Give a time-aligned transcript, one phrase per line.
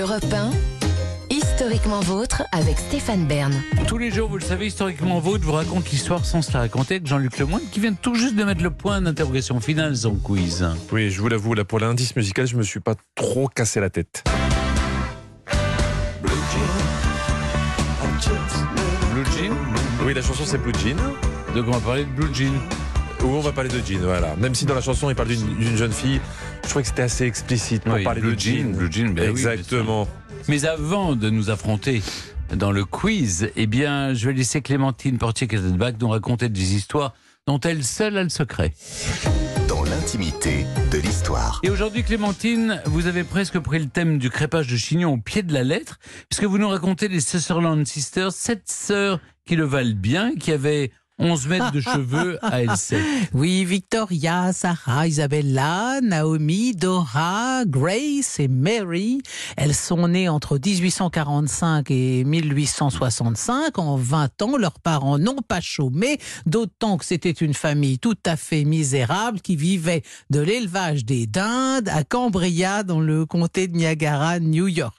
[0.00, 0.50] Europe 1,
[1.28, 3.52] historiquement vôtre avec Stéphane Bern.
[3.86, 6.94] Tous les jours, vous le savez, historiquement vôtre vous raconte l'histoire sans se la raconter
[6.94, 10.66] avec Jean-Luc Lemoyne qui vient tout juste de mettre le point d'interrogation finale son quiz.
[10.90, 13.90] Oui, je vous l'avoue, là, pour l'indice musical, je me suis pas trop cassé la
[13.90, 14.24] tête.
[16.22, 16.32] Blue
[19.36, 19.54] Jean
[20.06, 20.96] Oui, la chanson c'est Blue Jean.
[21.54, 22.54] Donc on va parler de Blue Jean?
[23.22, 24.34] Où on va parler de Jean, voilà.
[24.36, 26.20] Même si dans la chanson il parle d'une jeune fille,
[26.64, 28.50] je trouvais que c'était assez explicite pour Oui, parler Blue de Jean.
[28.62, 30.08] Jean, Blue Jean, ben oui, Exactement.
[30.48, 32.02] Mais avant de nous affronter
[32.56, 37.12] dans le quiz, eh bien, je vais laisser Clémentine Portier-Cazenbach nous raconter des histoires
[37.46, 38.72] dont elle seule a le secret.
[39.68, 41.60] dans l'intimité de l'histoire.
[41.62, 45.42] Et aujourd'hui, Clémentine, vous avez presque pris le thème du crépage de chignon au pied
[45.42, 45.98] de la lettre,
[46.30, 50.90] puisque vous nous racontez les Sutherland Sisters, sept sœurs qui le valent bien, qui avaient
[51.20, 53.04] 11 mètres de cheveux à elles sept.
[53.34, 59.20] Oui, Victoria, Sarah, Isabella, Naomi, Dora, Grace et Mary.
[59.58, 63.78] Elles sont nées entre 1845 et 1865.
[63.78, 68.36] En 20 ans, leurs parents n'ont pas chômé, d'autant que c'était une famille tout à
[68.36, 74.40] fait misérable qui vivait de l'élevage des dindes à Cambria, dans le comté de Niagara,
[74.40, 74.96] New York.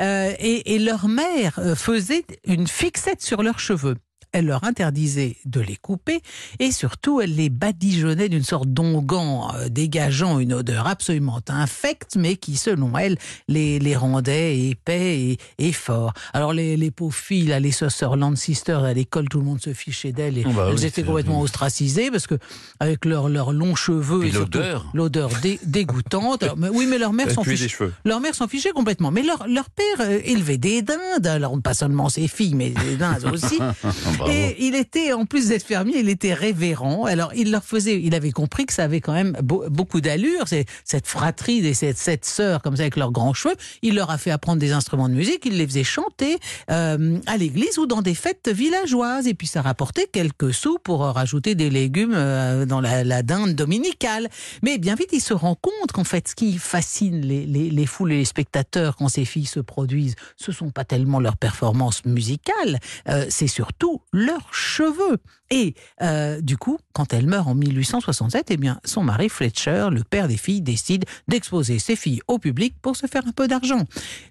[0.00, 3.96] Euh, et, et leur mère euh, faisait une fixette sur leurs cheveux
[4.32, 6.20] elle leur interdisait de les couper
[6.58, 12.36] et surtout elle les badigeonnait d'une sorte d'onguent euh, dégageant une odeur absolument infecte mais
[12.36, 13.16] qui selon elle
[13.48, 16.12] les, les rendait épais et, et forts.
[16.32, 19.72] Alors les, les pauvres filles, là, les Sutherland Sisters à l'école tout le monde se
[19.74, 22.36] fichait d'elles et Oh bah elles oui, étaient complètement ostracisées parce que
[22.80, 24.86] avec leurs leurs longs cheveux et l'odeur.
[24.94, 26.42] l'odeur dé- dégoûtante.
[26.42, 27.68] Alors, mais oui mais leur mère s'en fichait.
[28.04, 29.10] Leur mère s'en fichait complètement.
[29.10, 32.96] Mais leur, leur père euh, élevait des dindes, alors pas seulement ses filles, mais des
[32.96, 33.58] dindes aussi.
[34.28, 37.04] Et il était, en plus d'être fermier, il était révérend.
[37.04, 40.44] Alors il leur faisait, il avait compris que ça avait quand même beau- beaucoup d'allure,
[40.84, 43.54] cette fratrie des cette sœurs comme ça avec leurs grands cheveux.
[43.82, 46.38] Il leur a fait apprendre des instruments de musique, il les faisait chanter
[46.70, 49.26] euh, à l'église ou dans des fêtes villageoises.
[49.26, 53.54] Et puis ça rapportait quelques sous pour rajouter des légumes euh, dans la, la dinde
[53.54, 54.28] dominicale.
[54.62, 57.86] Mais bien vite, il se rend compte qu'en fait, ce qui fascine les, les, les
[57.86, 62.04] foules et les spectateurs quand ces filles se produisent, ce sont pas tellement leurs performances
[62.04, 62.78] musicales,
[63.08, 65.18] euh, c'est surtout leurs cheveux.
[65.50, 70.04] Et euh, du coup, quand elle meurt en 1867, eh bien, son mari Fletcher, le
[70.04, 73.84] père des filles, décide d'exposer ses filles au public pour se faire un peu d'argent.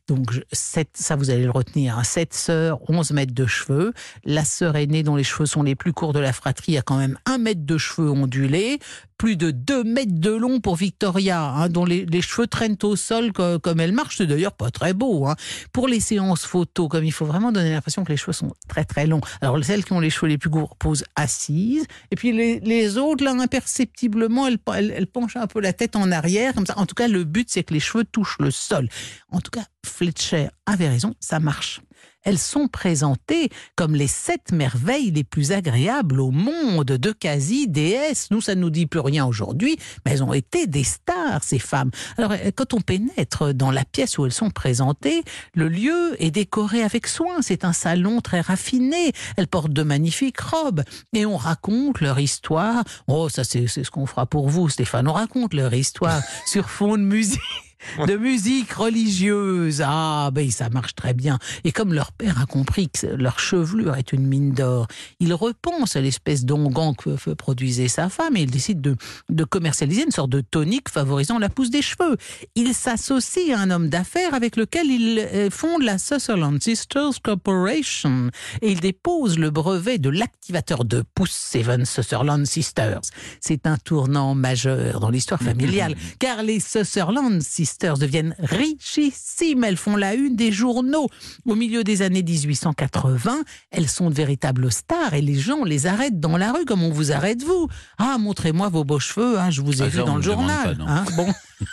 [0.08, 3.94] Donc, ça, vous allez le retenir, hein, sept sœurs, 11 mètres de cheveux.
[4.24, 6.98] La sœur aînée, dont les cheveux sont les plus courts de la fratrie, a quand
[6.98, 8.80] même un mètre de cheveux ondulés,
[9.20, 13.34] plus de 2 mètres de long pour Victoria, hein, dont les, cheveux traînent au sol
[13.34, 14.18] co- comme, elle marche.
[14.18, 15.28] C'est d'ailleurs pas très beau.
[15.28, 15.36] Hein.
[15.74, 18.86] Pour les séances photos, comme il faut vraiment donner l'impression que les cheveux sont très
[18.86, 19.22] très longs.
[19.42, 23.24] Alors celles qui ont les cheveux les plus courts posent assises, et puis les, autres,
[23.24, 26.80] là, imperceptiblement, elles, elles, elles penchent un peu la tête en arrière, comme ça.
[26.80, 28.88] En tout cas, le but, c'est que les cheveux touchent le sol.
[29.32, 31.82] En tout cas, Fletcher avait raison, ça marche.
[32.24, 38.30] Elles sont présentées comme les sept merveilles les plus agréables au monde de quasi déesses.
[38.30, 41.60] Nous, ça ne nous dit plus rien aujourd'hui, mais elles ont été des stars, ces
[41.60, 41.92] femmes.
[42.18, 45.24] Alors, euh, quand on pénètre dans la pièce où elles sont présentées,
[45.54, 47.42] le lieu est décoré avec soin.
[47.42, 49.14] C'est un salon très raffiné.
[49.38, 50.84] Elles portent de magnifiques robes
[51.14, 52.84] et on raconte leur histoire.
[53.08, 55.08] Oh, ça, c'est c'est ce qu'on fera pour vous, Stéphane.
[55.08, 57.69] On raconte leur histoire sur fond de musique
[58.06, 59.84] de musique religieuse.
[59.86, 61.40] Ah, ben ça marche très bien.
[61.64, 64.88] Et comme leur père a compris que leur chevelure est une mine d'or,
[65.20, 68.96] il repense à l'espèce d'onguent que produisait sa femme et il décide de,
[69.30, 72.18] de commercialiser une sorte de tonique favorisant la pousse des cheveux.
[72.56, 78.30] Il s'associe à un homme d'affaires avec lequel il euh, fonde la Sutherland Sisters Corporation
[78.62, 83.02] et il dépose le brevet de l'activateur de pousse Seven Sutherland Sisters.
[83.40, 89.64] C'est un tournant majeur dans l'histoire familiale, car les Sutherland Sisters deviennent richissimes.
[89.64, 91.08] Elles font la une des journaux.
[91.46, 96.20] Au milieu des années 1880, elles sont de véritables stars et les gens les arrêtent
[96.20, 97.68] dans la rue comme on vous arrête vous.
[97.98, 100.76] Ah, montrez-moi vos beaux cheveux, hein, je vous ai Ah, vu ça, dans le journal.
[100.78, 100.88] pas, non.
[100.88, 101.06] hein.
[101.16, 101.28] bon.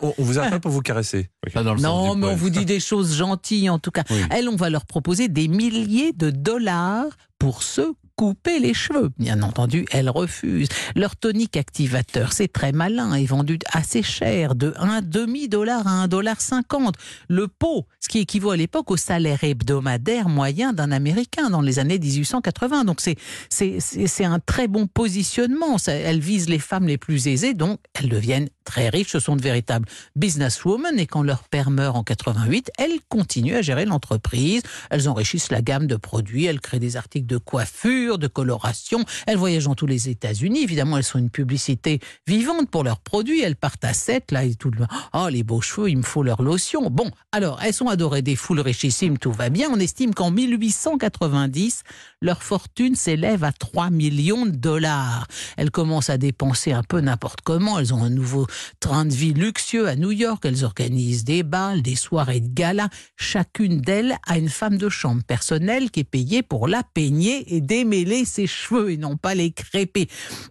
[0.00, 1.30] On, vous arrête pas pour vous caresser.
[1.52, 4.04] Pas dans le sens Non, mais on vous dit des choses gentilles en tout cas.
[4.10, 4.16] Oui.
[4.30, 7.06] Elles, on va leur proposer des milliers de dollars
[7.38, 9.10] pour se couper les cheveux.
[9.18, 10.68] Bien entendu, elles refusent.
[10.94, 16.08] Leur tonique activateur, c'est très malin, est vendu assez cher, de un demi-dollar à un
[16.08, 16.94] dollar cinquante.
[17.28, 21.78] Le pot, ce qui équivaut à l'époque au salaire hebdomadaire moyen d'un Américain dans les
[21.78, 22.84] années 1880.
[22.84, 25.76] Donc c'est un très bon positionnement.
[25.86, 29.42] Elles visent les femmes les plus aisées, donc elles deviennent très riches, ce sont de
[29.42, 34.62] véritables businesswomen et quand leur père meurt en 88, elles continuent à gérer l'entreprise.
[34.90, 39.36] Elles enrichissent la gamme de produits, elles créent des articles de coiffure, de coloration, elles
[39.36, 40.62] voyagent dans tous les États-Unis.
[40.62, 43.42] Évidemment, elles sont une publicité vivante pour leurs produits.
[43.42, 46.22] Elles partent à 7 là et tout le Oh, les beaux cheveux, il me faut
[46.22, 46.90] leur lotion.
[46.90, 49.68] Bon, alors, elles sont adorées des foules richissimes, tout va bien.
[49.70, 51.82] On estime qu'en 1890,
[52.20, 55.26] leur fortune s'élève à 3 millions de dollars.
[55.56, 57.78] Elles commencent à dépenser un peu n'importe comment.
[57.78, 58.46] Elles ont un nouveau
[58.80, 60.44] train de vie luxueux à New York.
[60.44, 62.88] Elles organisent des balles, des soirées de gala.
[63.16, 67.60] Chacune d'elles a une femme de chambre personnelle qui est payée pour la peigner et
[67.60, 70.08] démêler ses cheveux et non pas les crêper.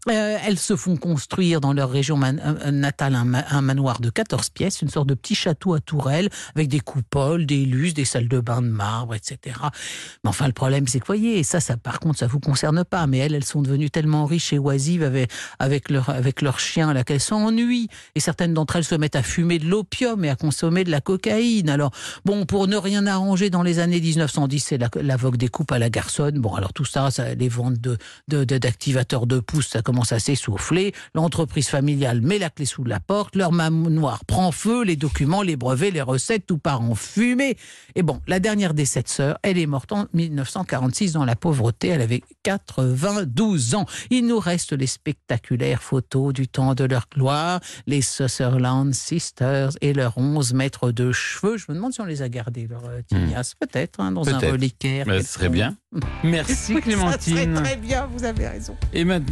[0.10, 4.00] Euh, elles se font construire dans leur région man- euh, natale un, ma- un manoir
[4.00, 7.94] de 14 pièces, une sorte de petit château à tourelles avec des coupoles, des luces,
[7.94, 9.58] des salles de bain de marbre, etc.
[10.24, 12.84] Mais enfin, le problème, c'est que, voyez, et ça, ça, par contre, ça vous concerne
[12.84, 16.60] pas, mais elles, elles sont devenues tellement riches et oisives avec, avec leur, avec leur
[16.60, 17.88] chien, là, qu'elles s'ennuient.
[18.16, 21.02] Et certaines d'entre elles se mettent à fumer de l'opium et à consommer de la
[21.02, 21.70] cocaïne.
[21.70, 21.92] Alors,
[22.26, 25.72] bon, pour ne rien arranger, dans les années 1910, c'est la, la vogue des coupes
[25.72, 26.40] à la garçonne.
[26.40, 27.98] Bon, alors tout ça, les ventes de,
[28.28, 30.94] de, de- d'activateurs de pouces, ça commence à s'essouffler.
[31.16, 35.56] L'entreprise familiale met la clé sous la porte, leur manoir prend feu, les documents, les
[35.56, 37.58] brevets, les recettes, tout part en fumée.
[37.96, 41.90] Et bon, la dernière des sept sœurs, elle est morte en 1946 dans la pauvreté.
[41.90, 43.86] Elle avait 92 ans.
[44.10, 49.94] Il nous reste les spectaculaires photos du temps de leur gloire, les Sutherland Sisters et
[49.94, 51.58] leurs 11 mètres de cheveux.
[51.58, 53.56] Je me demande si on les a gardés, leur euh, tignasse.
[53.56, 55.06] Peut-être, hein, dans un reliquaire.
[55.08, 55.76] Ce serait bien.
[56.24, 57.54] Merci Oui, ça serait Clémentine.
[57.56, 58.76] très bien, vous avez raison.
[58.94, 59.22] Et maintenant,